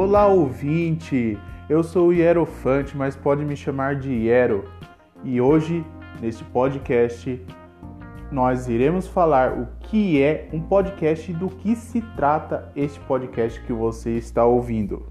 Olá, 0.00 0.28
ouvinte! 0.28 1.36
Eu 1.68 1.82
sou 1.82 2.10
o 2.10 2.12
Hierofante, 2.12 2.96
mas 2.96 3.16
pode 3.16 3.44
me 3.44 3.56
chamar 3.56 3.96
de 3.96 4.12
Hiero. 4.12 4.64
E 5.24 5.40
hoje, 5.40 5.84
neste 6.20 6.44
podcast, 6.44 7.44
nós 8.30 8.68
iremos 8.68 9.08
falar 9.08 9.58
o 9.58 9.66
que 9.80 10.22
é 10.22 10.48
um 10.52 10.60
podcast 10.60 11.28
e 11.28 11.34
do 11.34 11.48
que 11.48 11.74
se 11.74 12.00
trata 12.14 12.70
este 12.76 13.00
podcast 13.00 13.60
que 13.62 13.72
você 13.72 14.10
está 14.12 14.44
ouvindo. 14.44 15.04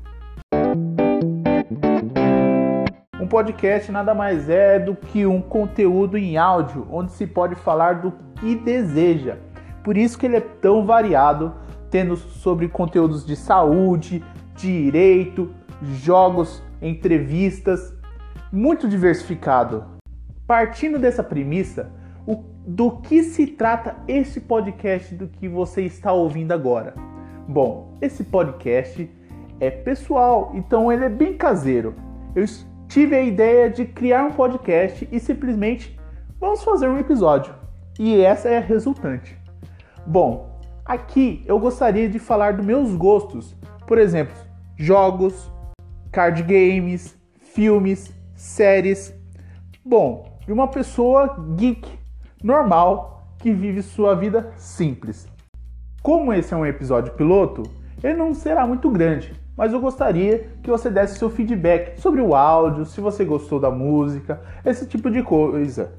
Um 3.20 3.28
podcast 3.28 3.92
nada 3.92 4.16
mais 4.16 4.50
é 4.50 4.80
do 4.80 4.96
que 4.96 5.26
um 5.26 5.42
conteúdo 5.42 6.18
em 6.18 6.38
áudio 6.38 6.88
onde 6.90 7.12
se 7.12 7.28
pode 7.28 7.56
falar 7.56 7.96
do 7.96 8.14
que 8.40 8.56
deseja. 8.56 9.36
Por 9.84 9.98
isso 9.98 10.18
que 10.18 10.28
ele 10.28 10.38
é 10.38 10.42
tão 10.62 10.86
variado, 10.86 11.54
tendo 11.92 12.16
sobre 12.16 12.70
conteúdos 12.70 13.26
de 13.26 13.36
saúde, 13.36 14.24
direito, 14.58 15.54
jogos, 15.82 16.62
entrevistas, 16.82 17.96
muito 18.52 18.88
diversificado. 18.90 19.86
Partindo 20.46 20.98
dessa 20.98 21.24
premissa, 21.24 21.92
o, 22.26 22.44
do 22.66 22.98
que 22.98 23.24
se 23.24 23.48
trata 23.48 23.96
esse 24.08 24.42
podcast 24.42 25.14
do 25.16 25.28
que 25.28 25.48
você 25.48 25.84
está 25.84 26.12
ouvindo 26.12 26.52
agora? 26.52 26.94
Bom, 27.48 27.96
esse 28.02 28.24
podcast 28.24 29.10
é 29.60 29.70
pessoal, 29.70 30.52
então 30.54 30.92
ele 30.92 31.06
é 31.06 31.10
bem 31.10 31.38
caseiro. 31.38 31.96
Eu 32.36 32.46
tive 32.88 33.16
a 33.16 33.22
ideia 33.22 33.70
de 33.70 33.86
criar 33.86 34.26
um 34.26 34.32
podcast 34.32 35.08
e 35.12 35.20
simplesmente 35.20 35.98
vamos 36.40 36.64
fazer 36.64 36.88
um 36.88 36.98
episódio. 36.98 37.54
E 38.00 38.22
essa 38.22 38.50
é 38.50 38.58
a 38.58 38.62
resultante. 38.62 39.38
Bom, 40.06 40.60
aqui 40.86 41.44
eu 41.46 41.60
gostaria 41.60 42.10
de 42.10 42.18
falar 42.20 42.54
dos 42.54 42.66
meus 42.66 42.96
gostos, 42.96 43.56
por 43.86 43.98
exemplo, 43.98 44.47
jogos, 44.78 45.52
card 46.12 46.44
games, 46.44 47.18
filmes, 47.40 48.14
séries. 48.36 49.14
Bom, 49.84 50.40
de 50.46 50.54
uma 50.54 50.68
pessoa 50.68 51.36
geek 51.58 51.90
normal 52.44 53.34
que 53.40 53.52
vive 53.52 53.82
sua 53.82 54.16
vida 54.16 54.52
simples. 54.56 55.28
Como 56.04 56.32
esse 56.32 56.54
é 56.54 56.58
um 56.58 56.66
episódio 56.66 57.14
piloto, 57.14 57.64
ele 58.04 58.14
não 58.14 58.34
será 58.34 58.66
muito 58.68 58.90
grande, 58.90 59.34
mas 59.58 59.74
eu 59.74 59.82
gostaria 59.82 60.50
que 60.62 60.70
você 60.70 60.90
desse 60.90 61.18
seu 61.18 61.30
feedback 61.30 62.00
sobre 62.00 62.22
o 62.22 62.36
áudio, 62.36 62.86
se 62.86 63.02
você 63.02 63.26
gostou 63.26 63.60
da 63.60 63.72
música, 63.72 64.40
esse 64.64 64.86
tipo 64.86 65.10
de 65.10 65.24
coisa. 65.24 65.92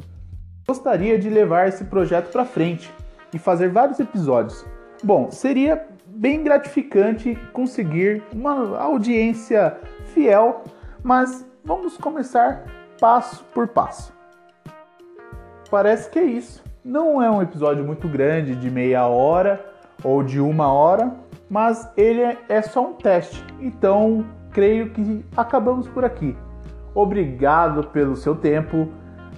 Gostaria 0.67 1.19
de 1.19 1.29
levar 1.29 1.67
esse 1.67 1.85
projeto 1.85 2.31
para 2.31 2.45
frente 2.45 2.93
e 3.35 3.39
fazer 3.39 3.69
vários 3.71 3.99
episódios. 3.99 4.65
Bom, 5.03 5.31
seria 5.31 5.87
bem 6.19 6.43
gratificante 6.43 7.37
conseguir 7.53 8.25
uma 8.35 8.77
audiência 8.77 9.79
fiel, 10.07 10.65
mas 11.01 11.47
vamos 11.65 11.97
começar 11.97 12.65
passo 13.01 13.45
por 13.55 13.69
passo. 13.69 14.13
Parece 15.71 16.11
que 16.11 16.19
é 16.19 16.25
isso. 16.25 16.65
Não 16.85 17.23
é 17.23 17.31
um 17.31 17.41
episódio 17.41 17.85
muito 17.85 18.09
grande, 18.09 18.57
de 18.57 18.69
meia 18.69 19.07
hora 19.07 19.65
ou 20.03 20.25
de 20.25 20.41
uma 20.41 20.73
hora, 20.73 21.15
mas 21.49 21.89
ele 21.97 22.37
é 22.49 22.63
só 22.63 22.89
um 22.89 22.95
teste. 22.95 23.45
Então, 23.61 24.27
creio 24.51 24.91
que 24.91 25.25
acabamos 25.37 25.87
por 25.87 26.05
aqui. 26.05 26.37
Obrigado 26.95 27.87
pelo 27.89 28.17
seu 28.17 28.35
tempo, 28.35 28.89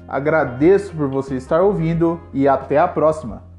agradeço 0.08 0.94
por 0.94 1.08
você 1.08 1.34
estar 1.34 1.60
ouvindo 1.60 2.18
e 2.32 2.48
até 2.48 2.78
a 2.78 2.88
próxima! 2.88 3.49